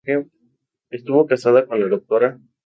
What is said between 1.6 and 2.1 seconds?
con la